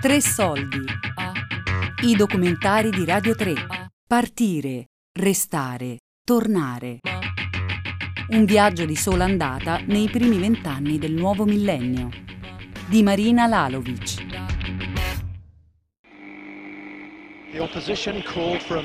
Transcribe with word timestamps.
Tre 0.00 0.18
soldi. 0.22 0.82
I 2.04 2.16
documentari 2.16 2.88
di 2.88 3.04
Radio 3.04 3.34
3. 3.34 3.52
Partire, 4.08 4.86
restare, 5.12 5.98
tornare. 6.24 7.00
Un 8.30 8.46
viaggio 8.46 8.86
di 8.86 8.96
sola 8.96 9.24
andata 9.24 9.78
nei 9.84 10.08
primi 10.08 10.38
vent'anni 10.38 10.96
del 10.96 11.12
nuovo 11.12 11.44
millennio. 11.44 12.08
Di 12.86 13.02
Marina 13.02 13.46
Lalovic. 13.46 14.24
The 17.52 17.60
opposition 17.60 18.22
called 18.22 18.62
for 18.62 18.78
a 18.78 18.82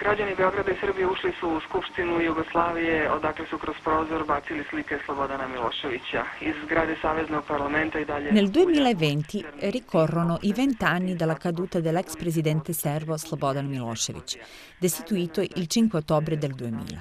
Građani 0.00 0.34
Beograda 0.36 0.70
i 0.72 0.80
Srbije 0.80 1.06
ušli 1.06 1.32
su 1.40 1.48
u 1.48 1.60
Skupštinu 1.60 2.20
Jugoslavije, 2.20 3.10
odakle 3.12 3.46
su 3.50 3.58
kroz 3.58 3.76
prozor 3.84 4.24
bacili 4.24 4.64
slike 4.70 4.98
Slobodana 5.04 5.48
Miloševića. 5.48 6.24
Iz 6.40 6.54
zgrade 6.64 6.96
Saveznog 7.02 7.44
parlamenta 7.44 7.98
i 7.98 8.04
dalje... 8.04 8.32
Nel 8.32 8.44
2020 8.44 9.44
ricorrono 9.60 10.38
i 10.42 10.52
vent'anni 10.52 11.16
dalla 11.16 11.36
caduta 11.42 11.78
dell'ex 11.80 12.18
presidente 12.18 12.72
serbo 12.72 13.18
Slobodan 13.18 13.66
Milošević, 13.68 14.38
destituito 14.80 15.40
il 15.40 15.66
5 15.66 15.96
ottobre 15.96 16.36
del 16.36 16.52
2000. 16.54 16.98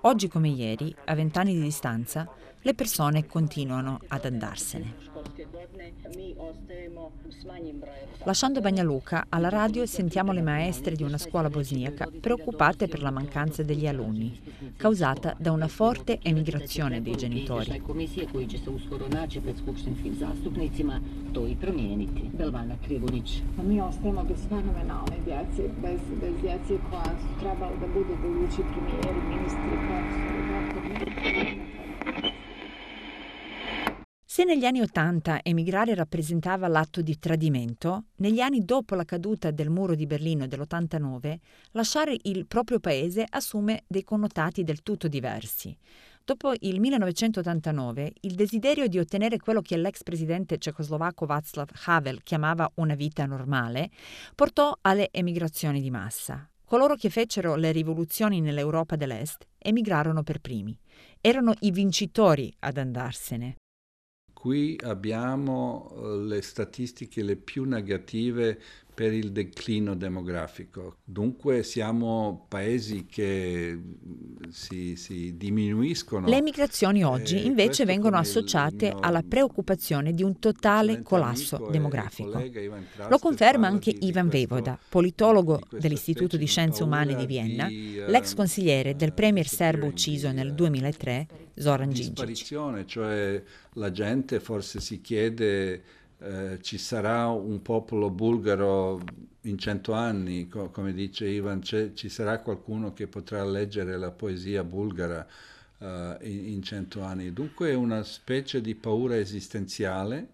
Oggi 0.00 0.28
come 0.28 0.48
ieri, 0.48 0.94
a 1.04 1.14
vent'anni 1.14 1.54
di 1.54 1.60
distanza, 1.60 2.26
le 2.68 2.74
persone 2.74 3.24
continuano 3.24 3.98
ad 4.08 4.26
andarsene. 4.26 4.94
Lasciando 8.24 8.60
Bagnaluca, 8.60 9.24
alla 9.30 9.48
radio 9.48 9.86
sentiamo 9.86 10.32
le 10.32 10.42
maestre 10.42 10.94
di 10.94 11.02
una 11.02 11.16
scuola 11.16 11.48
bosniaca 11.48 12.10
preoccupate 12.20 12.86
per 12.86 13.00
la 13.00 13.10
mancanza 13.10 13.62
degli 13.62 13.86
alunni, 13.86 14.38
causata 14.76 15.34
da 15.38 15.50
una 15.50 15.66
forte 15.66 16.18
emigrazione 16.20 17.00
dei 17.00 17.16
genitori. 17.16 17.70
mi 30.84 31.02
ostajemo. 31.02 31.67
Se 34.38 34.44
negli 34.44 34.66
anni 34.66 34.80
Ottanta 34.80 35.40
emigrare 35.42 35.96
rappresentava 35.96 36.68
l'atto 36.68 37.02
di 37.02 37.18
tradimento, 37.18 38.04
negli 38.18 38.38
anni 38.38 38.64
dopo 38.64 38.94
la 38.94 39.04
caduta 39.04 39.50
del 39.50 39.68
muro 39.68 39.96
di 39.96 40.06
Berlino 40.06 40.46
dell'89, 40.46 41.38
lasciare 41.72 42.16
il 42.22 42.46
proprio 42.46 42.78
paese 42.78 43.26
assume 43.28 43.82
dei 43.88 44.04
connotati 44.04 44.62
del 44.62 44.84
tutto 44.84 45.08
diversi. 45.08 45.76
Dopo 46.24 46.52
il 46.60 46.78
1989, 46.78 48.12
il 48.20 48.36
desiderio 48.36 48.86
di 48.86 49.00
ottenere 49.00 49.38
quello 49.38 49.60
che 49.60 49.76
l'ex 49.76 50.04
presidente 50.04 50.58
cecoslovacco 50.58 51.26
Václav 51.26 51.70
Havel 51.86 52.22
chiamava 52.22 52.70
una 52.74 52.94
vita 52.94 53.26
normale 53.26 53.90
portò 54.36 54.72
alle 54.82 55.08
emigrazioni 55.10 55.80
di 55.80 55.90
massa. 55.90 56.48
Coloro 56.64 56.94
che 56.94 57.10
fecero 57.10 57.56
le 57.56 57.72
rivoluzioni 57.72 58.40
nell'Europa 58.40 58.94
dell'Est 58.94 59.48
emigrarono 59.58 60.22
per 60.22 60.38
primi. 60.38 60.78
Erano 61.20 61.54
i 61.62 61.72
vincitori 61.72 62.54
ad 62.60 62.76
andarsene. 62.76 63.56
Qui 64.38 64.78
abbiamo 64.84 65.90
eh, 65.96 66.16
le 66.18 66.42
statistiche 66.42 67.24
le 67.24 67.34
più 67.34 67.64
negative 67.64 68.60
per 68.98 69.12
il 69.12 69.30
declino 69.30 69.94
demografico. 69.94 70.96
Dunque 71.04 71.62
siamo 71.62 72.46
paesi 72.48 73.06
che 73.08 73.72
mm, 73.72 74.48
si, 74.48 74.96
si 74.96 75.36
diminuiscono. 75.36 76.26
Le 76.26 76.42
migrazioni 76.42 77.04
oggi 77.04 77.36
Eh, 77.36 77.42
invece 77.42 77.84
questo 77.84 77.84
vengono 77.84 78.16
associate 78.16 78.88
mio 78.88 78.98
alla 78.98 79.22
preoccupazione 79.22 80.12
di 80.12 80.24
un 80.24 80.40
totale 80.40 81.02
collasso 81.02 81.68
demografico. 81.70 82.42
Lo 83.08 83.18
conferma 83.18 83.68
anche 83.68 83.90
Ivan 83.90 84.28
questo- 84.28 84.54
Vevoda, 84.54 84.76
politologo 84.88 85.60
di 85.70 85.78
dell'Istituto 85.78 86.36
di 86.36 86.46
Scienze 86.46 86.82
Umane 86.82 87.14
di 87.14 87.26
Vienna, 87.26 87.68
di, 87.68 87.98
eh, 87.98 88.10
l'ex 88.10 88.34
consigliere 88.34 88.96
del 88.96 89.10
eh, 89.10 89.12
premier 89.12 89.46
serbo 89.46 89.86
ucciso 89.86 90.32
nel 90.32 90.48
eh, 90.48 90.54
2003, 90.54 91.26
Zoran 91.54 91.90
Djindjic. 91.90 92.84
cioè 92.86 93.40
la 93.74 93.92
gente 93.92 94.40
forse 94.40 94.80
si 94.80 95.00
chiede 95.00 95.82
eh, 96.20 96.58
ci 96.62 96.78
sarà 96.78 97.28
un 97.28 97.62
popolo 97.62 98.10
bulgaro 98.10 99.00
in 99.42 99.58
cento 99.58 99.92
anni, 99.92 100.48
co- 100.48 100.70
come 100.70 100.92
dice 100.92 101.26
Ivan, 101.28 101.62
ci 101.62 102.08
sarà 102.08 102.40
qualcuno 102.40 102.92
che 102.92 103.06
potrà 103.06 103.44
leggere 103.44 103.96
la 103.96 104.10
poesia 104.10 104.64
bulgara 104.64 105.26
eh, 105.78 106.16
in, 106.22 106.52
in 106.54 106.62
cento 106.62 107.02
anni. 107.02 107.32
Dunque 107.32 107.70
è 107.70 107.74
una 107.74 108.02
specie 108.02 108.60
di 108.60 108.74
paura 108.74 109.16
esistenziale. 109.16 110.28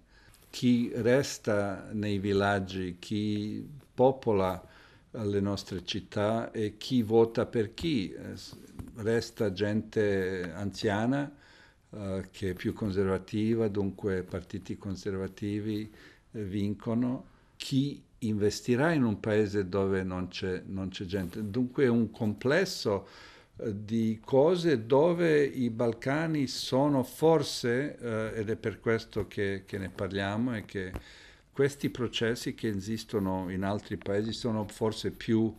Chi 0.51 0.91
resta 0.95 1.89
nei 1.93 2.19
villaggi, 2.19 2.97
chi 2.99 3.69
popola 3.95 4.63
le 5.11 5.41
nostre 5.41 5.85
città 5.85 6.51
e 6.51 6.77
chi 6.77 7.03
vota 7.03 7.47
per 7.47 7.75
chi. 7.75 8.13
Eh, 8.13 8.73
Resta 8.97 9.53
gente 9.53 10.53
anziana 10.55 11.33
eh, 11.97 12.29
che 12.31 12.51
è 12.51 12.55
più 12.55 12.73
conservativa, 12.73 13.69
dunque 13.69 14.23
partiti 14.23 14.77
conservativi 14.77 15.91
eh, 16.33 16.43
vincono. 16.45 17.27
Chi 17.57 18.03
investirà 18.21 18.93
in 18.93 19.05
un 19.05 19.21
paese 19.21 19.69
dove 19.69 20.03
non 20.03 20.29
c'è, 20.29 20.63
non 20.67 20.89
c'è 20.89 21.05
gente? 21.05 21.49
Dunque 21.49 21.85
è 21.85 21.89
un 21.89 22.11
complesso 22.11 23.07
eh, 23.59 23.85
di 23.85 24.21
cose 24.25 24.87
dove 24.87 25.45
i 25.45 25.71
Balcani 25.71 26.47
sono 26.47 27.03
forse, 27.05 27.97
eh, 27.99 28.41
ed 28.41 28.51
è 28.51 28.57
per 28.57 28.81
questo 28.81 29.29
che, 29.29 29.63
che 29.67 29.79
ne 29.79 29.89
parliamo 29.89 30.57
e 30.57 30.65
che 30.65 30.93
questi 31.53 31.89
processi 31.91 32.55
che 32.55 32.69
esistono 32.69 33.49
in 33.51 33.63
altri 33.63 33.97
paesi 33.97 34.33
sono 34.33 34.67
forse 34.67 35.13
più, 35.13 35.55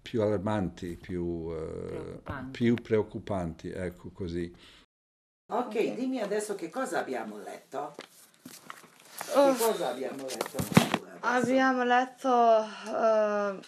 più 0.00 0.22
allarmanti, 0.22 0.96
più 1.00 1.50
eh, 1.50 1.54
Preoccupanti. 1.56 2.50
più 2.52 2.74
preoccupanti, 2.74 3.70
ecco 3.70 4.10
così. 4.10 4.54
Ok, 5.54 5.94
dimmi 5.94 6.20
adesso 6.20 6.54
che 6.54 6.70
cosa 6.70 6.98
abbiamo 7.00 7.36
letto. 7.36 7.94
Oh, 9.34 9.52
Che 9.52 9.58
cosa 9.58 9.90
abbiamo 9.90 10.22
letto? 10.24 10.90
abbiamo 11.20 11.84
letto 11.84 12.64
eh, 12.64 13.58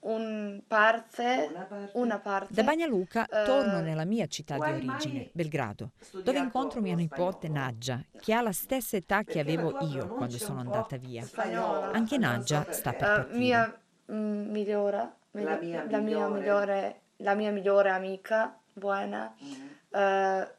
un 0.00 0.62
parte, 0.66 1.48
Una 1.50 1.64
parte. 1.64 1.90
una 1.94 2.18
parte. 2.18 2.54
Da 2.54 2.62
Bagnaluca 2.62 3.26
Eh, 3.26 3.44
torno 3.44 3.80
nella 3.80 4.04
mia 4.06 4.26
città 4.28 4.54
di 4.54 4.60
origine, 4.72 5.28
Belgrado, 5.32 5.90
dove 6.22 6.38
incontro 6.38 6.80
mia 6.80 6.94
nipote 6.94 7.46
spagnolo? 7.48 7.60
Nadja, 7.66 8.04
che 8.18 8.32
ha 8.32 8.40
la 8.40 8.52
stessa 8.52 8.96
età 8.96 9.22
che 9.22 9.40
avevo 9.40 9.76
io 9.80 10.06
quando 10.08 10.38
sono 10.38 10.60
andata 10.60 10.96
via. 10.96 11.22
Spagnola. 11.22 11.90
Anche 11.90 12.14
so 12.14 12.20
Nadja 12.20 12.58
perché. 12.60 12.72
sta 12.72 12.92
per 12.94 13.02
Eh, 13.02 13.14
partire. 13.16 13.38
mia 13.38 13.80
mm, 14.12 14.50
migliore, 14.50 15.12
La 15.32 15.58
mia 15.60 15.84
la 15.86 15.98
mia 15.98 15.98
migliore. 15.98 16.32
migliore, 16.40 17.00
la 17.16 17.34
mia 17.34 17.50
migliore 17.52 17.90
amica, 17.90 18.58
buona, 18.72 19.34
Mm. 19.44 19.66
eh, 19.90 20.54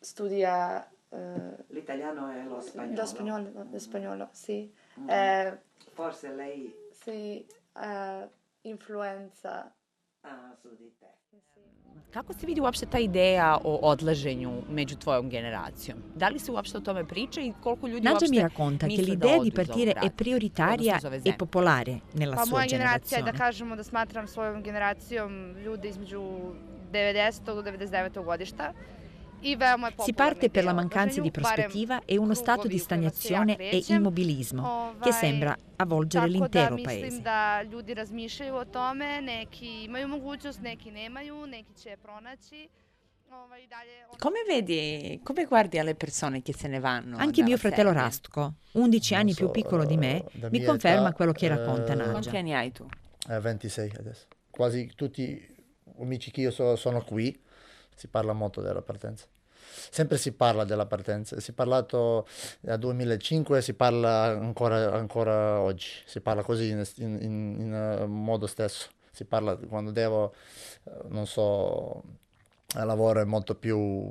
studia 0.00 0.86
eh, 1.12 1.64
L'italiano 1.68 2.30
e 2.32 2.44
lo 2.44 2.60
spagnolo. 2.60 3.00
lo 3.00 3.06
spagnolo, 3.06 3.50
lo 3.72 3.78
spagnolo, 3.78 4.28
sì. 4.32 4.70
Mm. 5.00 5.08
Eh, 5.10 5.58
Forse 5.94 6.28
lei 6.34 6.74
sì, 7.04 7.44
eh, 7.82 8.28
influenza. 8.62 9.72
ah, 10.22 10.54
su 10.60 10.68
di 10.76 10.90
te. 10.98 11.06
Kako 12.10 12.32
se 12.32 12.46
vidi 12.46 12.60
uopšte 12.60 12.86
ta 12.86 12.98
ideja 12.98 13.58
o 13.64 13.78
odlaženju 13.82 14.62
među 14.68 14.96
tvojom 14.96 15.30
generacijom? 15.30 15.98
Da 16.14 16.28
li 16.28 16.38
se 16.38 16.50
uopšte 16.52 16.78
o 16.78 16.80
tome 16.80 17.04
priča 17.04 17.40
i 17.40 17.52
koliko 17.62 17.86
ljudi 17.86 18.08
mi 18.08 18.12
uopšte 18.12 18.42
racconta 18.42 18.86
che 18.86 18.96
misle 18.96 19.16
da 19.16 19.26
l'idea 19.26 19.34
odu 19.34 19.42
di 19.42 19.48
iz 19.48 19.54
ovog 19.54 19.66
partire 19.66 19.92
è 19.92 20.10
prioritaria 20.10 20.98
e 21.24 21.32
popolare 21.38 22.00
nella 22.14 22.36
Pa 22.36 22.44
sua 22.44 22.50
moja 22.50 22.66
generacija 22.66 23.18
je 23.18 23.22
da 23.22 23.30
generazione. 23.30 23.38
kažemo 23.38 23.76
da 23.76 23.82
smatram 23.82 24.26
svojom 24.26 24.62
generacijom 24.62 25.54
ljude 25.64 25.88
između 25.88 26.20
90. 26.92 27.44
do 27.44 27.62
99. 27.62 28.24
godišta. 28.24 28.72
Si 30.04 30.12
parte 30.12 30.50
per 30.50 30.64
la 30.64 30.72
mancanza 30.72 31.20
di 31.20 31.30
prospettiva 31.30 32.02
e 32.04 32.18
uno 32.18 32.34
stato 32.34 32.68
di 32.68 32.78
stagnazione 32.78 33.56
e 33.56 33.82
immobilismo 33.88 34.94
che 35.00 35.12
sembra 35.12 35.56
avvolgere 35.76 36.28
l'intero 36.28 36.76
paese. 36.76 37.22
Come 44.18 44.42
vedi, 44.46 45.20
come 45.22 45.44
guardi 45.44 45.78
alle 45.78 45.94
persone 45.94 46.42
che 46.42 46.52
se 46.52 46.66
ne 46.68 46.80
vanno? 46.80 47.16
Anche 47.16 47.42
mio 47.42 47.56
fratello? 47.56 47.92
Rastko, 47.92 48.54
11 48.72 49.14
anni 49.14 49.34
più 49.34 49.46
so, 49.46 49.52
piccolo 49.52 49.84
di 49.84 49.96
me, 49.96 50.24
eh, 50.32 50.50
mi 50.50 50.62
conferma 50.62 51.08
età, 51.08 51.12
quello 51.14 51.32
che 51.32 51.46
racconta 51.46 51.92
eh, 51.92 51.96
Quanti 51.96 52.26
Nadja. 52.26 52.38
anni 52.38 52.54
hai 52.54 52.72
tu? 52.72 52.86
Eh, 53.28 53.40
26 53.40 53.92
adesso. 53.98 54.26
Quasi 54.50 54.90
tutti 54.96 55.22
gli 55.22 56.02
amici 56.02 56.32
che 56.32 56.40
io 56.40 56.50
so- 56.50 56.74
sono 56.74 57.02
qui, 57.02 57.40
si 58.00 58.08
parla 58.08 58.32
molto 58.32 58.62
della 58.62 58.80
partenza. 58.80 59.26
Sempre 59.90 60.16
si 60.16 60.32
parla 60.32 60.64
della 60.64 60.86
partenza, 60.86 61.38
si 61.38 61.50
è 61.50 61.54
parlato 61.54 62.26
nel 62.60 62.78
2005, 62.78 63.60
si 63.60 63.74
parla 63.74 64.24
ancora, 64.24 64.92
ancora 64.94 65.60
oggi, 65.60 65.88
si 66.06 66.20
parla 66.22 66.42
così 66.42 66.70
in, 66.70 66.82
in- 66.96 67.18
in- 67.60 67.74
eh, 68.00 68.06
modo 68.06 68.46
stesso, 68.46 68.88
si 69.12 69.24
parla 69.26 69.56
quando 69.56 69.90
devo, 69.90 70.32
eh, 70.84 70.90
non 71.08 71.26
so, 71.26 72.02
eh, 72.74 72.84
lavoro 72.84 73.20
è 73.20 73.24
molto 73.24 73.54
più 73.54 74.10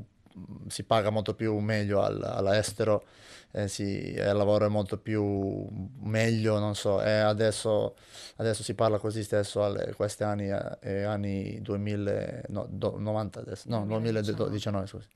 si 0.67 0.83
paga 0.83 1.09
molto 1.09 1.33
più 1.33 1.57
meglio 1.57 2.01
al, 2.01 2.21
all'estero, 2.21 3.05
eh, 3.51 3.67
si, 3.67 4.13
il 4.13 4.33
lavoro 4.33 4.65
è 4.65 4.69
molto 4.69 4.97
più 4.97 5.67
meglio, 6.01 6.59
non 6.59 6.75
so, 6.75 7.01
e 7.01 7.11
adesso, 7.11 7.95
adesso 8.37 8.63
si 8.63 8.73
parla 8.75 8.99
così 8.99 9.23
stesso 9.23 9.63
alle, 9.63 9.93
questi 9.95 10.23
anni, 10.23 10.49
eh, 10.81 11.03
anni 11.03 11.59
2000, 11.61 12.41
no, 12.49 12.67
do, 12.69 12.97
90 12.97 13.39
adesso, 13.39 13.69
no, 13.69 13.85
2019 13.85 14.87
scusi. 14.87 15.07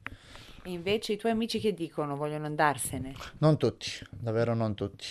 E 0.65 0.71
invece 0.71 1.13
i 1.13 1.17
tuoi 1.17 1.33
amici 1.33 1.59
che 1.59 1.73
dicono? 1.73 2.15
Vogliono 2.15 2.45
andarsene? 2.45 3.13
Non 3.39 3.57
tutti, 3.57 3.89
davvero 4.09 4.53
non 4.53 4.75
tutti. 4.75 5.05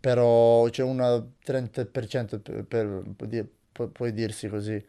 Però 0.00 0.68
c'è 0.68 0.82
un 0.82 0.98
30% 1.44 2.40
per, 2.40 2.64
per, 2.64 3.02
per, 3.16 3.48
pu- 3.70 3.92
puoi 3.92 4.12
dirsi 4.12 4.48
così, 4.48 4.84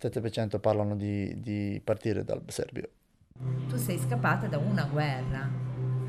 7% 0.00 0.58
parlano 0.58 0.96
di, 0.96 1.40
di 1.40 1.80
partire 1.84 2.24
dal 2.24 2.42
Serbia. 2.48 2.88
Tu 3.68 3.76
sei 3.76 3.98
scappata 3.98 4.46
da 4.46 4.58
una 4.58 4.84
guerra, 4.84 5.50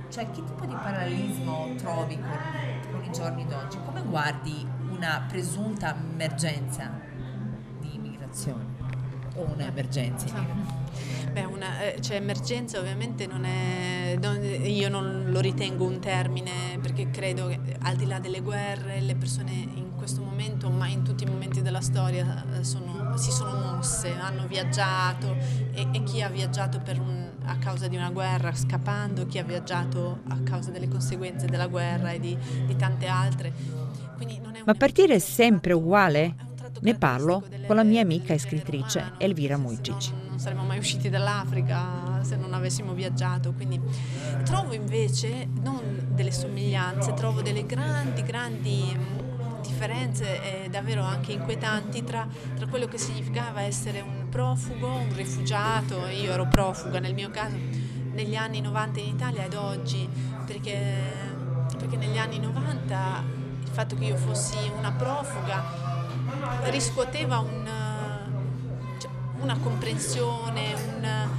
cioè 0.09 0.29
che 0.29 0.43
tipo 0.43 0.63
di 0.67 0.75
parallelismo 0.75 1.73
trovi 1.75 2.19
con, 2.19 2.91
con 2.91 3.03
i 3.03 3.11
giorni 3.11 3.47
d'oggi? 3.47 3.79
Come 3.83 4.03
guardi 4.03 4.63
una 4.91 5.25
presunta 5.27 5.95
emergenza 5.95 6.91
di 7.79 7.95
immigrazione 7.95 8.74
o 9.35 9.51
un'emergenza? 9.53 10.25
Beh, 11.31 11.43
una, 11.43 11.81
eh, 11.81 12.01
cioè, 12.01 12.15
emergenza 12.15 12.79
ovviamente 12.79 13.27
non 13.27 13.43
è, 13.43 14.17
non, 14.21 14.41
io 14.41 14.87
non 14.87 15.25
lo 15.27 15.41
ritengo 15.41 15.83
un 15.83 15.99
termine 15.99 16.79
perché 16.81 17.09
credo 17.09 17.47
che 17.47 17.59
al 17.81 17.97
di 17.97 18.05
là 18.05 18.19
delle 18.19 18.39
guerre 18.39 19.01
le 19.01 19.15
persone 19.15 19.51
in 19.51 19.95
questo 19.97 20.21
momento, 20.21 20.69
ma 20.69 20.87
in 20.87 21.03
tutti 21.03 21.25
i 21.25 21.27
momenti 21.27 21.61
della 21.61 21.81
storia 21.81 22.45
eh, 22.53 22.63
sono, 22.63 23.17
si 23.17 23.31
sono 23.31 23.75
mosse, 23.75 24.13
hanno 24.13 24.47
viaggiato 24.47 25.35
e, 25.73 25.87
e 25.91 26.03
chi 26.03 26.21
ha 26.21 26.29
viaggiato 26.29 26.81
un, 26.99 27.31
a 27.43 27.57
causa 27.57 27.89
di 27.89 27.97
una 27.97 28.11
guerra 28.11 28.55
scappando, 28.55 29.25
chi 29.25 29.37
ha 29.37 29.43
viaggiato 29.43 30.19
a 30.29 30.37
causa 30.43 30.71
delle 30.71 30.87
conseguenze 30.87 31.47
della 31.47 31.67
guerra 31.67 32.11
e 32.11 32.19
di, 32.21 32.37
di 32.65 32.75
tante 32.77 33.07
altre. 33.07 33.51
Ma 34.63 34.73
partire 34.73 35.15
è 35.15 35.19
sempre 35.19 35.73
uguale? 35.73 36.44
Ne 36.81 36.95
parlo 36.95 37.43
con 37.65 37.75
la 37.77 37.83
mia 37.83 38.01
amica 38.01 38.33
e 38.33 38.37
scrittrice 38.37 39.13
Elvira 39.17 39.57
Mujcic. 39.57 40.11
Non 40.29 40.39
saremmo 40.39 40.63
mai 40.63 40.77
usciti 40.77 41.09
dall'Africa 41.09 42.21
se 42.21 42.35
non 42.35 42.53
avessimo 42.53 42.93
viaggiato, 42.93 43.53
quindi 43.53 43.79
trovo 44.43 44.73
invece 44.73 45.47
non 45.61 46.09
delle 46.11 46.31
somiglianze, 46.31 47.13
trovo 47.13 47.41
delle 47.41 47.65
grandi, 47.65 48.23
grandi 48.23 48.97
differenze 49.61 50.65
eh, 50.65 50.69
davvero 50.69 51.01
anche 51.01 51.31
inquietanti 51.31 52.03
tra, 52.03 52.27
tra, 52.55 52.67
quello 52.67 52.87
che 52.87 52.97
significava 52.97 53.61
essere 53.61 54.01
un 54.01 54.27
profugo, 54.29 54.87
un 54.87 55.15
rifugiato, 55.15 56.07
io 56.07 56.31
ero 56.31 56.47
profuga 56.47 56.99
nel 56.99 57.13
mio 57.13 57.29
caso, 57.29 57.55
negli 58.11 58.35
anni 58.35 58.61
90 58.61 58.99
in 58.99 59.07
Italia 59.07 59.45
ed 59.45 59.53
oggi, 59.53 60.07
perché, 60.45 61.01
perché 61.77 61.97
negli 61.97 62.17
anni 62.17 62.39
90 62.39 63.23
il 63.63 63.69
fatto 63.69 63.95
che 63.95 64.05
io 64.05 64.17
fossi 64.17 64.57
una 64.77 64.91
profuga 64.91 65.94
riscuoteva 66.65 67.39
un, 67.39 67.69
cioè, 68.99 69.11
una 69.39 69.57
comprensione, 69.57 70.73
un, 70.73 71.29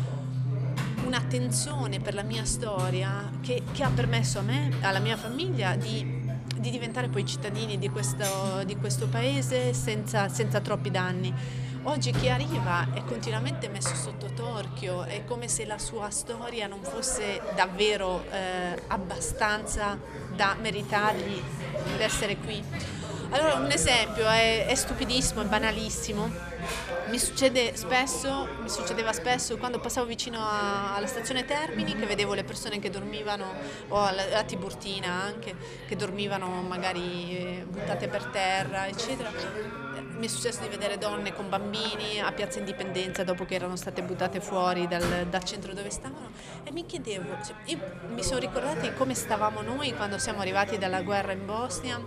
un'attenzione 1.05 2.01
per 2.01 2.15
la 2.15 2.23
mia 2.23 2.45
storia 2.45 3.31
che, 3.41 3.63
che, 3.73 3.83
ha 3.83 3.91
permesso 3.91 4.39
a 4.39 4.43
me, 4.43 4.73
alla 4.81 5.01
mia 5.01 5.17
famiglia 5.17 5.77
di 5.77 6.25
di 6.67 6.71
diventare 6.71 7.09
poi 7.09 7.25
cittadini 7.25 7.79
di 7.79 7.89
questo, 7.89 8.63
di 8.65 8.77
questo 8.77 9.07
paese 9.07 9.73
senza, 9.73 10.29
senza 10.29 10.61
troppi 10.61 10.91
danni. 10.91 11.33
Oggi 11.85 12.11
chi 12.11 12.29
arriva 12.29 12.89
è 12.93 13.05
continuamente 13.05 13.69
messo 13.69 13.95
sotto 13.95 14.27
torchio, 14.35 15.05
è 15.05 15.25
come 15.25 15.47
se 15.47 15.65
la 15.65 15.79
sua 15.79 16.11
storia 16.11 16.67
non 16.67 16.83
fosse 16.83 17.41
davvero 17.55 18.25
eh, 18.33 18.83
abbastanza 18.89 19.97
da 20.35 20.57
meritargli 20.61 21.41
l'essere 21.97 22.37
qui. 22.39 22.61
Allora 23.31 23.55
un 23.55 23.71
esempio 23.71 24.25
è, 24.29 24.67
è 24.67 24.75
stupidissimo, 24.75 25.43
è 25.43 25.47
banalissimo. 25.47 26.31
Mi 27.09 27.19
succede 27.19 27.77
spesso, 27.77 28.49
mi 28.61 28.69
succedeva 28.69 29.13
spesso 29.13 29.57
quando 29.59 29.79
passavo 29.79 30.07
vicino 30.07 30.39
a, 30.41 30.95
alla 30.95 31.07
stazione 31.07 31.45
Termini 31.45 31.95
che 31.97 32.07
vedevo 32.07 32.35
le 32.35 32.45
persone 32.45 32.79
che 32.79 32.89
dormivano, 32.89 33.53
o 33.89 34.05
alla, 34.05 34.23
alla 34.23 34.45
Tiburtina 34.45 35.11
anche, 35.13 35.55
che 35.87 35.97
dormivano 35.97 36.63
magari 36.63 37.37
eh, 37.37 37.67
buttate 37.69 38.09
per 38.09 38.25
terra, 38.27 38.87
eccetera. 38.87 39.31
Mi 40.19 40.27
è 40.27 40.29
successo 40.29 40.61
di 40.63 40.69
vedere 40.69 40.97
donne 40.97 41.35
con 41.35 41.49
bambini 41.49 42.21
a 42.21 42.33
Piazza 42.33 42.59
Indipendenza 42.59 43.23
dopo 43.23 43.45
che 43.45 43.55
erano 43.55 43.77
state 43.77 44.03
buttate 44.03 44.41
fuori 44.41 44.89
dal, 44.89 45.27
dal 45.29 45.45
centro 45.45 45.75
dove 45.75 45.91
stavano 45.91 46.31
e 46.65 46.71
mi 46.71 46.87
chiedevo, 46.87 47.37
cioè, 47.45 47.55
io 47.67 47.79
mi 48.09 48.23
sono 48.23 48.39
ricordata 48.39 48.81
di 48.81 48.95
come 48.95 49.15
stavamo 49.15 49.61
noi 49.61 49.95
quando 49.95 50.17
siamo 50.17 50.41
arrivati 50.41 50.79
dalla 50.79 51.03
guerra 51.03 51.33
in 51.33 51.45
Bosnia 51.45 52.01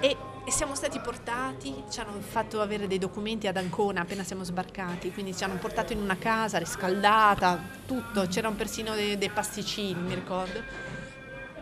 e, 0.00 0.16
e, 0.44 0.50
siamo 0.50 0.74
stati 0.74 0.98
portati, 1.00 1.84
ci 1.90 2.00
hanno 2.00 2.20
fatto 2.20 2.60
avere 2.60 2.86
dei 2.86 2.98
documenti 2.98 3.46
ad 3.46 3.56
Ancona 3.56 4.02
appena 4.02 4.22
siamo 4.22 4.44
sbarcati, 4.44 5.12
quindi 5.12 5.34
ci 5.34 5.44
hanno 5.44 5.56
portato 5.56 5.92
in 5.92 6.00
una 6.00 6.16
casa 6.16 6.58
riscaldata, 6.58 7.60
tutto, 7.86 8.26
c'erano 8.26 8.54
persino 8.54 8.94
dei, 8.94 9.16
dei 9.18 9.30
pasticcini, 9.30 10.00
mi 10.00 10.14
ricordo. 10.14 10.60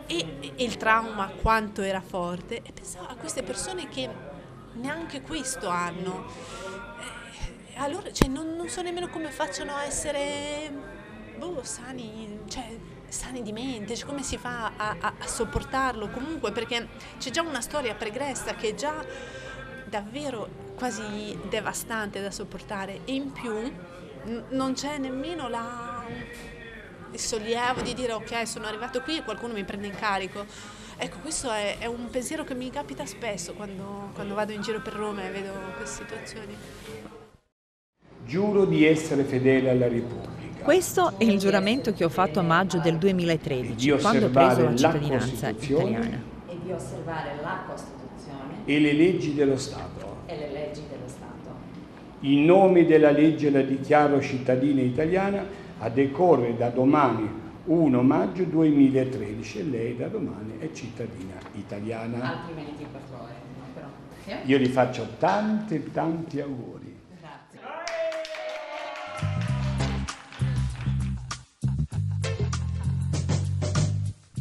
E, 0.05 0.37
e, 0.39 0.53
il 0.57 0.77
trauma 0.77 1.27
quanto 1.27 1.81
era 1.81 2.01
forte 2.01 2.61
e 2.61 2.71
pensavo 2.73 3.07
a 3.07 3.15
queste 3.15 3.43
persone 3.43 3.87
che 3.87 4.09
neanche 4.73 5.21
questo 5.21 5.67
hanno. 5.67 6.25
E 7.73 7.77
allora 7.77 8.11
cioè, 8.11 8.27
non, 8.27 8.55
non 8.55 8.69
so 8.69 8.81
nemmeno 8.81 9.09
come 9.09 9.31
facciano 9.31 9.73
a 9.73 9.83
essere 9.85 10.71
boh, 11.37 11.63
sani, 11.63 12.39
cioè, 12.47 12.77
sani 13.13 13.43
di 13.43 13.51
mente, 13.51 13.95
cioè 13.95 14.07
come 14.07 14.23
si 14.23 14.37
fa 14.37 14.71
a, 14.75 14.95
a, 14.99 15.13
a, 15.19 15.27
sopportarlo 15.27 16.09
comunque 16.09 16.51
perché 16.51 16.87
c'è 17.19 17.29
già 17.29 17.41
una 17.41 17.61
storia 17.61 17.93
pregressa 17.93 18.55
che 18.55 18.69
è 18.69 18.73
già 18.73 19.05
davvero 19.85 20.49
quasi 20.75 21.37
devastante 21.47 22.21
da 22.21 22.31
sopportare 22.31 23.01
e 23.05 23.13
in 23.13 23.31
più 23.31 23.53
n- 23.53 24.43
non 24.49 24.73
c'è 24.73 24.97
nemmeno 24.97 25.47
la, 25.47 26.03
il 27.11 27.19
sollievo 27.19 27.81
di 27.81 27.93
dire 27.93 28.13
ok 28.13 28.47
sono 28.47 28.65
arrivato 28.65 29.01
qui 29.01 29.17
e 29.17 29.23
qualcuno 29.23 29.53
mi 29.53 29.63
prende 29.63 29.87
in 29.87 29.95
carico. 29.95 30.45
Ecco, 30.97 31.17
questo 31.19 31.51
è, 31.51 31.77
è 31.79 31.85
un 31.85 32.09
pensiero 32.09 32.43
che 32.43 32.55
mi 32.55 32.69
capita 32.69 33.05
spesso 33.05 33.53
quando, 33.53 34.09
quando 34.13 34.33
vado 34.33 34.51
in 34.51 34.61
giro 34.61 34.81
per 34.81 34.93
Roma 34.93 35.25
e 35.25 35.31
vedo 35.31 35.51
queste 35.75 36.03
situazioni. 36.03 36.55
Giuro 38.25 38.65
di 38.65 38.85
essere 38.85 39.23
fedele 39.23 39.69
alla 39.69 39.87
Repubblica 39.87 40.32
questo 40.63 41.13
è 41.17 41.25
il 41.25 41.37
giuramento 41.37 41.91
che 41.93 42.05
ho 42.05 42.09
fatto 42.09 42.39
a 42.39 42.41
maggio 42.41 42.79
del 42.79 42.97
2013, 42.97 43.91
quando 43.99 44.25
ho 44.27 44.29
preso 44.29 44.63
la 44.63 44.75
cittadinanza 44.75 45.49
italiana. 45.49 46.21
E 46.47 46.57
di 46.63 46.71
osservare 46.71 47.35
la 47.41 47.63
Costituzione 47.67 48.63
e 48.65 48.79
le 48.79 48.93
leggi 48.93 49.33
dello 49.33 49.57
Stato. 49.57 50.17
E 50.25 50.37
le 50.37 50.51
leggi 50.51 50.81
dello 50.89 51.07
Stato. 51.07 51.55
In 52.21 52.45
nome 52.45 52.85
della 52.85 53.11
legge 53.11 53.49
la 53.49 53.61
dichiaro 53.61 54.21
cittadina 54.21 54.81
italiana 54.81 55.45
a 55.79 55.89
decorrere 55.89 56.55
da 56.55 56.69
domani 56.69 57.41
1 57.65 58.01
maggio 58.01 58.43
2013 58.43 59.59
e 59.59 59.63
lei 59.63 59.97
da 59.97 60.07
domani 60.07 60.59
è 60.59 60.71
cittadina 60.71 61.35
italiana. 61.53 62.39
Altrimenti 62.39 62.85
per 62.89 63.01
favore. 63.09 63.33
Però... 63.73 64.37
Io 64.45 64.57
gli 64.57 64.67
faccio 64.67 65.07
tanti 65.19 65.91
tanti 65.91 66.39
auguri. 66.39 66.92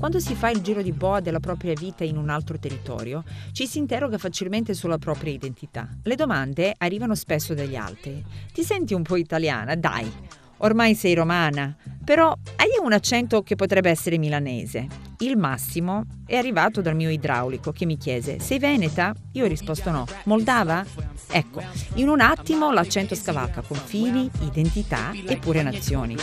Quando 0.03 0.19
si 0.19 0.35
fa 0.35 0.51
il 0.51 0.63
giro 0.63 0.83
di 0.83 0.91
boa 0.91 1.21
della 1.21 1.39
propria 1.39 1.75
vita 1.75 2.03
in 2.03 2.17
un 2.17 2.29
altro 2.29 2.59
territorio, 2.59 3.23
ci 3.53 3.69
si 3.69 3.79
interroga 3.79 4.19
facilmente 4.19 4.75
sulla 4.75 4.99
propria 4.99 5.33
identità. 5.33 5.89
Le 6.03 6.17
domande 6.17 6.75
arrivano 6.77 7.15
spesso 7.15 7.55
dagli 7.55 7.77
altri. 7.77 8.21
Ti 8.53 8.65
senti 8.65 8.95
un 8.95 9.03
po' 9.03 9.15
italiana? 9.15 9.77
Dai, 9.77 10.13
ormai 10.57 10.97
sei 10.97 11.15
romana, 11.15 11.77
però 12.05 12.37
hai 12.57 12.71
un 12.83 12.93
accento 12.93 13.45
che 13.45 13.55
potrebbe 13.55 13.91
essere 13.91 14.19
milanese. 14.19 14.89
Il 15.19 15.37
massimo 15.37 16.05
è 16.27 16.37
arrivato 16.37 16.81
dal 16.81 16.97
mio 16.97 17.09
idraulico 17.09 17.71
che 17.71 17.87
mi 17.87 17.97
chiese: 17.97 18.41
Sei 18.41 18.59
veneta? 18.59 19.15
Io 19.35 19.45
ho 19.45 19.49
risposto 19.49 19.93
no. 19.93 20.05
Moldava? 20.25 20.85
Ecco, 21.29 21.63
in 21.95 22.09
un 22.09 22.19
attimo 22.19 22.73
l'accento 22.73 23.15
scavalca 23.15 23.61
confini, 23.61 24.29
identità 24.41 25.13
e 25.13 25.37
pure 25.37 25.63
nazioni. 25.63 26.17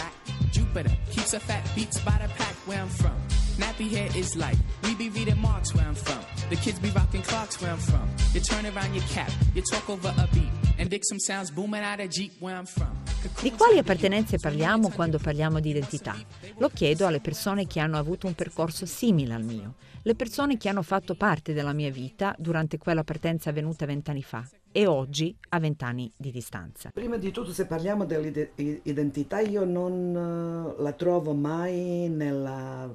Jupiter 0.51 0.97
keeps 1.09 1.33
a 1.33 1.39
fat 1.39 1.61
beats 1.73 1.97
by 2.01 2.17
the 2.17 2.27
pack 2.35 2.55
where 2.65 2.81
I'm 2.81 2.89
from. 2.89 3.38
Nappy 3.59 3.89
hair 3.91 4.09
is 4.15 4.37
like, 4.37 4.57
we 4.83 4.95
be 4.95 5.09
reading 5.09 5.37
Marks 5.41 5.75
where 5.75 5.85
I'm 5.85 5.93
from. 5.93 6.23
The 6.49 6.55
kids 6.55 6.79
be 6.79 6.91
rocking 6.91 7.21
clocks 7.21 7.59
where 7.61 7.71
I'm 7.71 7.77
from. 7.77 8.07
You 8.33 8.39
turn 8.39 8.65
around 8.65 8.93
your 8.95 9.03
cap, 9.13 9.29
you 9.53 9.61
talk 9.61 9.89
over 9.89 10.13
a 10.17 10.27
beat, 10.31 10.49
and 10.77 10.89
dig 10.89 11.01
some 11.03 11.19
sounds 11.19 11.51
booming 11.51 11.83
out 11.83 11.99
of 11.99 12.09
Jeep 12.09 12.39
where 12.39 12.55
I'm 12.55 12.65
from. 12.65 12.95
Di 13.41 13.51
quali 13.51 13.77
appartenenze 13.77 14.37
parliamo 14.37 14.87
quando 14.91 15.19
parliamo 15.19 15.59
di 15.59 15.71
identità? 15.71 16.15
Lo 16.59 16.69
chiedo 16.69 17.05
alle 17.05 17.19
persone 17.19 17.67
che 17.67 17.81
hanno 17.81 17.97
avuto 17.97 18.27
un 18.27 18.33
percorso 18.33 18.85
simile 18.85 19.33
al 19.33 19.43
mio, 19.43 19.75
le 20.03 20.15
persone 20.15 20.55
che 20.55 20.69
hanno 20.69 20.81
fatto 20.81 21.15
parte 21.15 21.51
della 21.51 21.73
mia 21.73 21.91
vita 21.91 22.33
durante 22.39 22.77
quella 22.77 23.03
partenza 23.03 23.49
avvenuta 23.49 23.85
vent'anni 23.85 24.23
fa. 24.23 24.47
e 24.71 24.85
oggi 24.85 25.35
a 25.49 25.59
vent'anni 25.59 26.09
di 26.15 26.31
distanza. 26.31 26.91
Prima 26.93 27.17
di 27.17 27.31
tutto 27.31 27.51
se 27.51 27.65
parliamo 27.65 28.05
dell'identità 28.05 29.41
io 29.41 29.65
non 29.65 30.75
uh, 30.77 30.81
la 30.81 30.93
trovo 30.93 31.33
mai 31.33 32.07
nella 32.07 32.89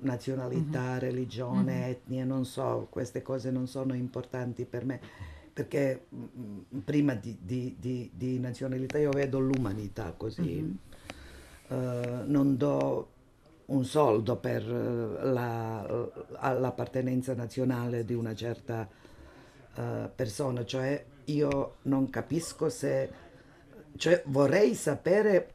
nazionalità, 0.00 0.82
mm-hmm. 0.82 0.98
religione, 0.98 1.74
mm-hmm. 1.74 1.90
etnia, 1.90 2.24
non 2.24 2.44
so, 2.44 2.86
queste 2.90 3.22
cose 3.22 3.50
non 3.50 3.66
sono 3.66 3.94
importanti 3.94 4.64
per 4.64 4.84
me 4.84 5.00
perché 5.56 6.06
mh, 6.10 6.78
prima 6.84 7.14
di, 7.14 7.38
di, 7.40 7.76
di, 7.78 8.10
di, 8.12 8.38
nazionalità 8.38 8.98
io 8.98 9.08
vedo 9.08 9.38
l'umanità 9.38 10.12
così, 10.14 10.42
mm-hmm. 11.70 12.24
uh, 12.24 12.30
non 12.30 12.58
do 12.58 13.08
un 13.66 13.84
soldo 13.84 14.36
per 14.36 14.66
la, 14.66 16.08
l'appartenenza 16.58 17.34
nazionale 17.34 18.04
di 18.04 18.12
una 18.12 18.34
certa 18.34 18.86
uh, 19.76 19.82
persona, 20.14 20.62
cioè 20.66 21.02
io 21.24 21.76
non 21.82 22.10
capisco 22.10 22.68
se, 22.68 23.10
cioè 23.96 24.22
vorrei 24.26 24.74
sapere 24.74 25.54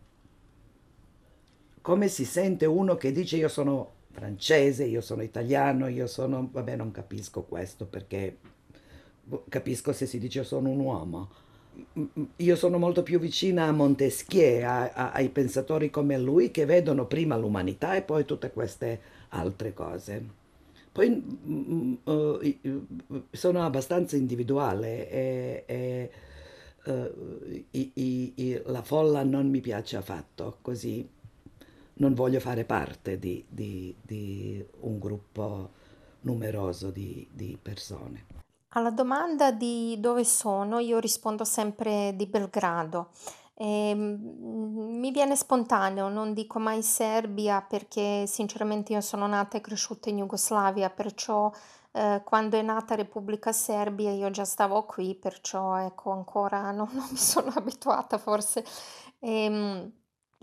come 1.82 2.08
si 2.08 2.26
sente 2.26 2.66
uno 2.66 2.96
che 2.96 3.12
dice 3.12 3.38
io 3.38 3.48
sono 3.48 4.00
francese, 4.12 4.84
io 4.86 5.02
sono 5.02 5.22
italiano, 5.22 5.88
io 5.88 6.08
sono, 6.08 6.50
vabbè 6.52 6.76
non 6.76 6.92
capisco 6.92 7.44
questo 7.44 7.86
perché 7.86 8.38
boh, 9.24 9.46
capisco 9.50 9.94
se 9.94 10.06
si 10.06 10.20
dice 10.20 10.44
sono 10.44 10.70
un 10.70 10.80
uomo. 10.80 11.30
Io 12.36 12.56
sono 12.58 12.78
molto 12.78 13.02
più 13.02 13.18
vicina 13.18 13.66
a 13.66 13.72
Montesquieu, 13.72 14.66
a, 14.66 14.92
a, 14.92 15.12
ai 15.12 15.30
pensatori 15.30 15.90
come 15.90 16.18
lui 16.20 16.52
che 16.52 16.66
vedono 16.66 17.06
prima 17.06 17.38
l'umanità 17.38 17.96
e 17.96 18.02
poi 18.02 18.26
tutte 18.26 18.52
queste 18.52 19.00
altre 19.30 19.74
cose. 19.74 20.40
Poi 20.92 22.00
uh, 22.04 22.40
sono 23.32 23.64
abbastanza 23.64 24.18
individuale 24.18 25.10
e, 25.10 25.64
e 25.66 26.12
uh, 26.84 27.64
i, 27.72 27.92
i, 28.36 28.62
la 28.66 28.84
folla 28.84 29.24
non 29.24 29.50
mi 29.50 29.62
piace 29.62 29.96
affatto, 29.96 30.58
così 30.62 31.08
non 32.02 32.16
voglio 32.16 32.40
fare 32.40 32.66
parte 32.66 33.20
di, 33.20 33.46
di, 33.48 33.96
di 34.02 34.66
un 34.82 34.98
gruppo 34.98 35.70
numeroso 36.22 36.90
di, 36.90 37.28
di 37.32 37.58
persone. 37.62 38.26
Alla 38.70 38.90
domanda 38.90 39.52
di 39.52 39.98
dove 40.00 40.24
sono, 40.24 40.80
io 40.80 40.98
rispondo 40.98 41.44
sempre 41.44 42.14
di 42.16 42.26
Belgrado. 42.26 43.10
E, 43.54 43.90
ehm, 43.90 44.20
mi 45.00 45.12
viene 45.12 45.36
spontaneo, 45.36 46.10
non 46.10 46.34
dico 46.34 46.58
mai 46.58 46.82
Serbia 46.82 47.62
perché 47.62 48.26
sinceramente 48.26 48.94
io 48.94 49.02
sono 49.02 49.28
nata 49.28 49.58
e 49.58 49.62
cresciuta 49.62 50.10
in 50.10 50.18
Jugoslavia, 50.18 50.90
perciò 50.90 51.52
eh, 51.92 52.22
quando 52.26 52.58
è 52.58 52.64
nata 52.64 52.96
Repubblica 52.96 53.52
Serbia 53.52 54.12
io 54.12 54.32
già 54.32 54.46
stavo 54.46 54.86
qui, 54.86 55.14
perciò 55.14 55.78
ecco 55.78 56.12
ancora 56.12 56.72
non, 56.72 56.90
non 56.94 57.08
mi 57.12 57.18
sono 57.18 57.52
abituata 57.56 58.18
forse. 58.18 58.66
E, 59.20 59.44
ehm, 59.44 59.92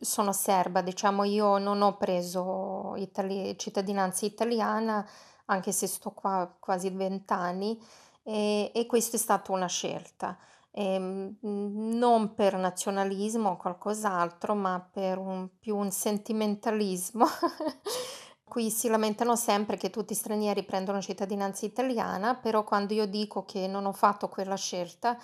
sono 0.01 0.33
serba, 0.33 0.81
diciamo, 0.81 1.25
io 1.25 1.59
non 1.59 1.83
ho 1.83 1.97
preso 1.97 2.95
itali- 2.97 3.57
cittadinanza 3.59 4.27
italiana, 4.27 5.07
anche 5.47 5.73
se 5.73 5.87
sto 5.87 6.11
qua 6.11 6.55
quasi 6.59 6.91
vent'anni, 6.91 7.81
e, 8.23 8.71
e 8.75 8.87
questa 8.87 9.17
è 9.17 9.19
stata 9.19 9.53
una 9.53 9.67
scelta. 9.67 10.39
E, 10.71 10.95
ehm, 10.95 11.37
non 11.41 12.35
per 12.35 12.57
nazionalismo 12.57 13.51
o 13.51 13.57
qualcos'altro, 13.57 14.55
ma 14.55 14.87
per 14.93 15.19
un, 15.19 15.49
più 15.59 15.77
un 15.77 15.91
sentimentalismo. 15.91 17.27
Qui 18.45 18.71
si 18.71 18.89
lamentano 18.89 19.37
sempre 19.37 19.77
che 19.77 19.91
tutti 19.91 20.13
i 20.13 20.17
stranieri 20.17 20.65
prendono 20.65 21.03
cittadinanza 21.03 21.67
italiana, 21.67 22.35
però 22.35 22.65
quando 22.65 22.95
io 22.95 23.07
dico 23.07 23.45
che 23.45 23.67
non 23.67 23.85
ho 23.85 23.93
fatto 23.93 24.29
quella 24.29 24.57
scelta, 24.57 25.19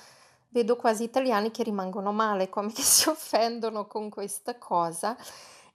vedo 0.54 0.76
quasi 0.76 1.02
italiani 1.02 1.50
che 1.50 1.64
rimangono 1.64 2.12
male, 2.12 2.48
come 2.48 2.72
che 2.72 2.80
si 2.86 3.08
offendono 3.08 3.86
con 3.86 4.08
questa 4.08 4.56
cosa. 4.56 5.16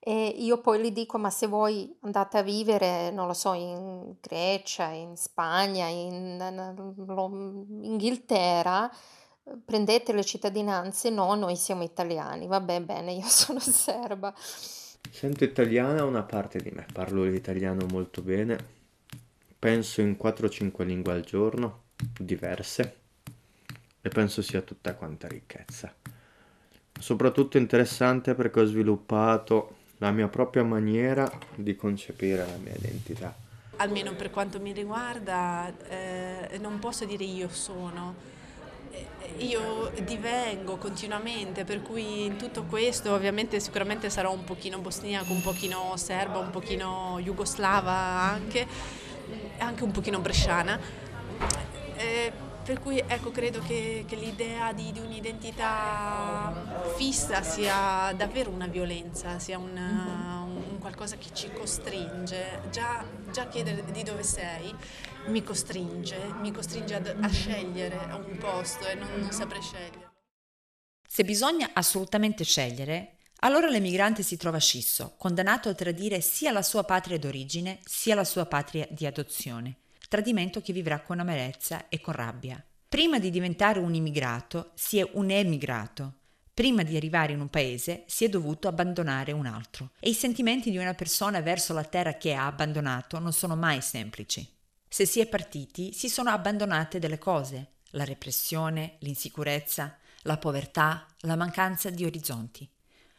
E 0.02 0.28
io 0.28 0.62
poi 0.62 0.80
gli 0.80 0.92
dico, 0.92 1.18
ma 1.18 1.30
se 1.30 1.46
voi 1.46 1.94
andate 2.00 2.38
a 2.38 2.42
vivere, 2.42 3.12
non 3.12 3.28
lo 3.28 3.34
so, 3.34 3.52
in 3.52 4.16
Grecia, 4.22 4.88
in 4.88 5.18
Spagna, 5.18 5.88
in, 5.88 6.40
in 6.40 7.84
Inghilterra, 7.84 8.90
prendete 9.66 10.14
le 10.14 10.24
cittadinanze, 10.24 11.10
no, 11.10 11.36
noi 11.36 11.58
siamo 11.58 11.84
italiani, 11.84 12.48
vabbè, 12.48 12.82
bene, 12.82 13.12
io 13.12 13.28
sono 13.28 13.60
serba. 13.60 14.34
Sento 15.12 15.44
italiana 15.44 16.06
una 16.06 16.24
parte 16.24 16.60
di 16.60 16.72
me, 16.72 16.86
parlo 16.94 17.24
l'italiano 17.24 17.86
molto 17.90 18.22
bene, 18.22 18.58
penso 19.60 20.00
in 20.00 20.18
4-5 20.22 20.86
lingue 20.86 21.12
al 21.12 21.22
giorno, 21.22 21.82
diverse, 22.18 23.00
e 24.02 24.10
penso 24.10 24.42
sia 24.42 24.62
tutta 24.62 24.96
quanta 24.96 25.28
ricchezza. 25.28 25.94
Soprattutto 27.00 27.58
interessante 27.58 28.34
perché 28.36 28.60
ho 28.62 28.66
sviluppato 28.66 29.78
la 30.00 30.12
mia 30.12 30.28
propria 30.28 30.64
maniera 30.64 31.30
di 31.56 31.76
concepire 31.76 32.46
la 32.46 32.58
mia 32.58 32.74
identità. 32.76 33.34
Almeno 33.78 34.14
per 34.16 34.30
quanto 34.30 34.60
mi 34.60 34.74
riguarda, 34.74 35.72
eh, 35.88 36.58
non 36.60 36.80
posso 36.80 37.06
dire 37.06 37.24
io 37.24 37.48
sono, 37.50 38.16
eh, 38.92 39.06
io 39.38 39.90
divengo 40.04 40.76
continuamente, 40.76 41.64
per 41.64 41.82
cui 41.82 42.26
in 42.26 42.36
tutto 42.36 42.64
questo 42.64 43.14
ovviamente 43.14 43.60
sicuramente 43.62 44.10
sarò 44.10 44.34
un 44.34 44.44
pochino 44.44 44.80
bosniaco, 44.80 45.32
un 45.32 45.42
pochino 45.42 45.96
serba, 45.96 46.40
un 46.40 46.50
pochino 46.50 47.20
jugoslava 47.22 47.94
anche, 47.94 48.68
anche 49.60 49.84
un 49.84 49.92
pochino 49.92 50.20
bresciana. 50.20 50.78
Eh, 51.96 52.32
per 52.70 52.82
cui 52.82 53.00
ecco, 53.00 53.32
credo 53.32 53.62
che, 53.62 54.06
che 54.08 54.16
l'idea 54.16 54.72
di, 54.74 54.92
di, 54.92 55.00
un'identità 55.00 56.54
fissa 56.98 57.42
sia 57.42 58.14
davvero 58.16 58.52
una 58.52 58.68
violenza, 58.68 59.40
sia 59.40 59.58
una, 59.58 60.44
un, 60.46 60.78
qualcosa 60.78 61.18
che 61.18 61.34
ci 61.34 61.52
costringe. 61.52 62.62
Già, 62.70 63.04
già, 63.32 63.48
chiedere 63.48 63.84
di 63.92 64.04
dove 64.04 64.22
sei 64.22 64.72
mi 65.30 65.42
costringe, 65.42 66.16
mi 66.42 66.52
costringe 66.52 66.94
a, 66.94 67.02
a 67.20 67.28
scegliere 67.28 67.98
un 68.14 68.38
posto 68.38 68.86
e 68.86 68.94
non, 68.94 69.10
non 69.18 69.32
saprei 69.32 69.64
scegliere. 69.64 70.12
Se 71.08 71.24
bisogna 71.24 71.72
assolutamente 71.74 72.44
scegliere, 72.44 73.16
allora 73.38 73.68
l'emigrante 73.68 74.22
si 74.22 74.38
trova 74.38 74.60
scisso, 74.60 75.16
condannato 75.18 75.70
a 75.70 75.74
tradire 75.74 76.22
sia 76.22 76.52
la 76.52 76.62
sua 76.62 76.84
patria 76.84 77.18
d'origine 77.18 77.80
sia 77.84 78.14
la 78.14 78.24
sua 78.24 78.46
patria 78.46 78.88
di 78.92 79.08
adozione 79.08 79.78
tradimento 80.10 80.60
che 80.60 80.74
vivrà 80.74 81.00
con 81.00 81.20
amarezza 81.20 81.88
e 81.88 82.02
con 82.02 82.14
rabbia. 82.16 82.62
Prima 82.90 83.20
di 83.20 83.30
diventare 83.30 83.80
un 83.80 83.94
immigrato 83.94 84.72
si 84.74 84.98
è 84.98 85.08
un 85.14 85.30
emigrato. 85.30 86.16
Prima 86.52 86.84
di 86.84 86.98
arrivare 86.98 87.32
in 87.34 87.40
un 87.40 87.50
paese 87.50 88.04
si 88.08 88.26
è 88.26 88.30
dovuto 88.30 88.68
abbandonare 88.68 89.32
un 89.32 89.46
altro. 89.46 89.92
E 90.00 90.10
i 90.10 90.14
sentimenti 90.14 90.72
di 90.72 90.78
una 90.78 90.96
persona 90.96 91.40
verso 91.40 91.72
la 91.72 91.84
terra 91.84 92.16
che 92.16 92.34
ha 92.34 92.48
abbandonato 92.48 93.20
non 93.20 93.32
sono 93.32 93.56
mai 93.56 93.82
semplici. 93.82 94.46
Se 94.88 95.06
si 95.06 95.20
è 95.20 95.28
partiti, 95.28 95.94
si 95.94 96.10
sono 96.10 96.32
abbandonate 96.32 96.98
delle 96.98 97.20
cose, 97.20 97.74
la 97.92 98.04
repressione, 98.04 98.96
l'insicurezza, 99.00 99.96
la 100.24 100.38
povertà, 100.38 101.06
la 101.20 101.36
mancanza 101.36 101.92
di 101.92 102.04
orizzonti. 102.04 102.68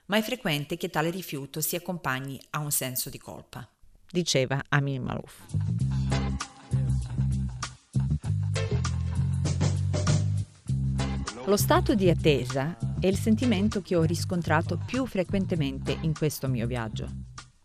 Ma 0.06 0.16
è 0.16 0.22
frequente 0.22 0.76
che 0.76 0.90
tale 0.90 1.10
rifiuto 1.10 1.60
si 1.60 1.76
accompagni 1.76 2.38
a 2.50 2.58
un 2.58 2.72
senso 2.72 3.08
di 3.08 3.18
colpa. 3.18 3.66
Diceva 4.10 4.60
Amin 4.68 5.02
Malouf. 5.02 6.29
Lo 11.46 11.56
stato 11.56 11.94
di 11.94 12.10
attesa 12.10 12.76
è 13.00 13.06
il 13.06 13.16
sentimento 13.16 13.80
che 13.80 13.96
ho 13.96 14.02
riscontrato 14.02 14.78
più 14.84 15.06
frequentemente 15.06 15.96
in 16.02 16.12
questo 16.12 16.48
mio 16.48 16.66
viaggio. 16.66 17.08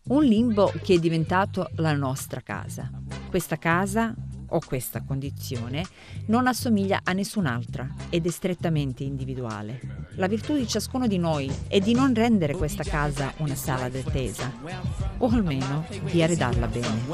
Un 0.08 0.24
limbo 0.24 0.72
che 0.82 0.94
è 0.94 0.98
diventato 0.98 1.68
la 1.76 1.92
nostra 1.92 2.40
casa. 2.40 2.90
Questa 3.28 3.56
casa 3.56 4.14
o 4.48 4.60
questa 4.64 5.02
condizione 5.02 5.84
non 6.26 6.46
assomiglia 6.46 7.00
a 7.04 7.12
nessun'altra 7.12 7.92
ed 8.08 8.26
è 8.26 8.30
strettamente 8.30 9.04
individuale. 9.04 10.08
La 10.14 10.26
virtù 10.26 10.56
di 10.56 10.66
ciascuno 10.66 11.06
di 11.06 11.18
noi 11.18 11.52
è 11.68 11.78
di 11.78 11.92
non 11.92 12.14
rendere 12.14 12.54
questa 12.54 12.82
casa 12.82 13.32
una 13.38 13.54
sala 13.54 13.88
d'attesa, 13.88 14.52
o 15.18 15.28
almeno 15.28 15.84
di 16.10 16.22
arredarla 16.22 16.66
bene. 16.66 17.04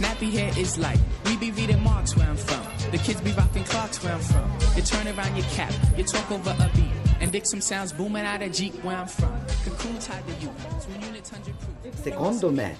Nappy 0.00 0.30
hair 0.30 0.52
is 0.58 0.78
like, 0.78 0.98
we 1.24 1.36
be 1.36 1.50
reading 1.52 1.82
Marx 1.82 2.16
where 2.16 2.28
I'm 2.28 2.36
from. 2.36 2.62
The 2.90 2.98
kids 2.98 3.20
be 3.20 3.32
rocking 3.32 3.64
Clarks 3.64 4.02
where 4.02 4.12
I'm 4.12 4.20
from. 4.20 4.50
You 4.76 4.82
turn 4.82 5.06
around 5.08 5.36
your 5.36 5.46
cap, 5.46 5.72
you 5.96 6.04
talk 6.04 6.30
over 6.30 6.50
a 6.50 6.70
beat. 6.74 6.92
And 7.20 7.32
Dixon 7.32 7.60
sounds 7.60 7.92
booming 7.92 8.24
out 8.24 8.42
of 8.42 8.52
Jeep 8.52 8.74
where 8.84 8.96
I'm 8.96 9.06
from. 9.06 9.32
Secondo 12.02 12.50
me, 12.50 12.76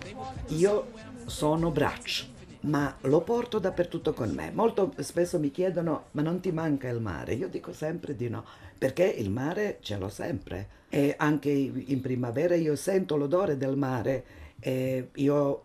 io 0.51 0.87
sono 1.27 1.71
braccio 1.71 2.36
ma 2.67 2.95
lo 3.03 3.21
porto 3.23 3.59
dappertutto 3.59 4.13
con 4.13 4.31
me. 4.31 4.51
Molto 4.53 4.93
spesso 4.99 5.39
mi 5.39 5.51
chiedono, 5.51 6.07
ma 6.13 6.23
non 6.23 6.41
ti 6.41 6.53
manca 6.53 6.89
il 6.89 7.01
mare? 7.01 7.35
Io 7.35 7.49
dico 7.49 7.73
sempre 7.73 8.15
di 8.15 8.29
no, 8.29 8.45
perché 8.77 9.05
il 9.05 9.31
mare 9.31 9.79
ce 9.81 9.97
l'ho 9.97 10.09
sempre. 10.09 10.69
E 10.89 11.15
anche 11.17 11.51
in 11.51 12.01
primavera 12.01 12.55
io 12.55 12.77
sento 12.77 13.17
l'odore 13.17 13.57
del 13.57 13.77
mare. 13.77 14.25
E 14.59 15.11
io 15.15 15.65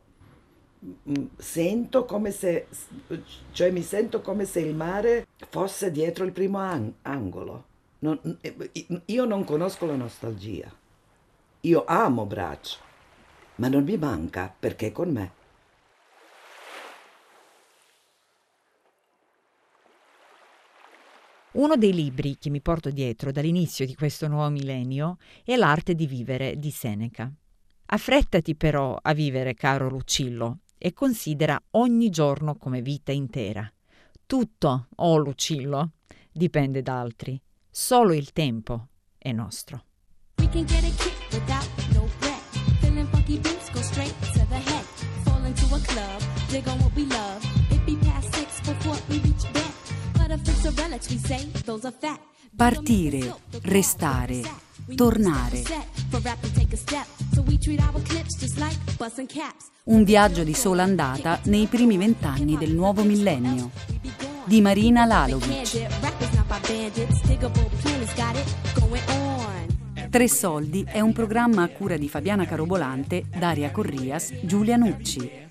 mm, 0.85 1.25
sento 1.37 2.05
come 2.05 2.31
se, 2.31 2.67
cioè 3.51 3.71
mi 3.71 3.81
sento 3.81 4.21
come 4.21 4.45
se 4.45 4.59
il 4.59 4.75
mare 4.75 5.27
fosse 5.49 5.91
dietro 5.91 6.23
il 6.23 6.31
primo 6.31 6.59
an- 6.59 6.93
angolo. 7.03 7.65
Non, 7.99 8.19
io 9.05 9.25
non 9.25 9.43
conosco 9.43 9.85
la 9.85 9.95
nostalgia. 9.95 10.71
Io 11.61 11.83
amo 11.85 12.25
Brač, 12.25 12.77
ma 13.55 13.67
non 13.67 13.83
mi 13.83 13.97
manca 13.97 14.53
perché 14.57 14.87
è 14.87 14.91
con 14.91 15.11
me. 15.11 15.39
Uno 21.53 21.75
dei 21.75 21.93
libri 21.93 22.37
che 22.37 22.49
mi 22.49 22.61
porto 22.61 22.91
dietro 22.91 23.31
dall'inizio 23.31 23.85
di 23.85 23.93
questo 23.93 24.29
nuovo 24.29 24.49
millennio 24.49 25.17
è 25.43 25.57
L'arte 25.57 25.95
di 25.95 26.07
vivere 26.07 26.55
di 26.55 26.71
Seneca. 26.71 27.29
Affrettati 27.87 28.55
però 28.55 28.97
a 29.01 29.13
vivere, 29.13 29.53
caro 29.53 29.89
Lucillo, 29.89 30.59
e 30.77 30.93
considera 30.93 31.61
ogni 31.71 32.09
giorno 32.09 32.55
come 32.55 32.81
vita 32.81 33.11
intera. 33.11 33.69
Tutto, 34.25 34.87
oh 34.95 35.17
Lucillo, 35.17 35.91
dipende 36.31 36.81
da 36.81 37.01
altri. 37.01 37.39
Solo 37.69 38.13
il 38.13 38.31
tempo 38.31 38.87
è 39.17 39.33
nostro. 39.33 39.83
We 40.37 40.47
can 40.47 40.63
get 40.63 40.83
a 40.85 41.03
kick 41.03 41.33
without 41.33 41.67
no 41.93 42.07
breath. 42.19 42.79
Feeling 42.79 43.07
funky 43.09 43.37
beats 43.39 43.69
go 43.73 43.81
straight 43.81 44.15
to 44.33 44.45
the 44.47 44.55
head. 44.55 44.85
Fall 45.25 45.43
into 45.45 45.65
a 45.75 45.79
club, 45.79 46.21
dig 46.49 46.65
on 46.67 46.79
what 46.79 46.95
we 46.95 47.05
love. 47.07 47.43
It 47.69 47.83
be 47.85 47.97
past 47.97 48.33
six 48.33 48.61
before 48.61 48.97
we 49.09 49.19
reach 49.19 49.51
bed. 49.51 49.70
Partire, 52.55 53.35
restare, 53.63 54.41
tornare. 54.95 55.61
Un 59.83 60.03
viaggio 60.05 60.43
di 60.45 60.53
sola 60.53 60.83
andata 60.83 61.37
nei 61.45 61.65
primi 61.65 61.97
vent'anni 61.97 62.57
del 62.57 62.71
nuovo 62.71 63.03
millennio. 63.03 63.71
Di 64.45 64.61
Marina 64.61 65.03
Lalovic. 65.03 65.87
Tre 70.09 70.27
Soldi 70.29 70.85
è 70.87 71.01
un 71.01 71.11
programma 71.11 71.63
a 71.63 71.69
cura 71.69 71.97
di 71.97 72.07
Fabiana 72.07 72.45
Carobolante, 72.45 73.25
Daria 73.37 73.69
Corrias, 73.71 74.33
Giulia 74.43 74.77
Nucci. 74.77 75.50